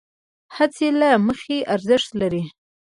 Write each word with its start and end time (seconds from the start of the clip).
هڅې 0.55 0.87
له 0.99 1.09
مخې 1.27 1.57
ارزښت 1.73 2.09
لرې، 2.21 2.43